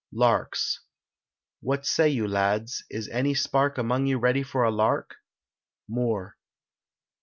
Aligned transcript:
LARKS. 0.11 0.79
What 1.61 1.85
say 1.85 2.09
you, 2.09 2.27
lads? 2.27 2.83
is 2.89 3.07
any 3.09 3.35
spark 3.35 3.77
Among 3.77 4.07
you 4.07 4.17
ready 4.17 4.41
for 4.41 4.63
a 4.63 4.71
lark? 4.71 5.13
MOORE. 5.87 6.37